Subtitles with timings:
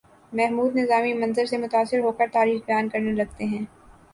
[0.33, 3.63] محمود نظامی منظر سے متاثر ہو کر تاریخ بیان کرنے لگتے ہیں